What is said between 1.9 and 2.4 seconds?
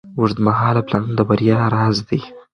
دی.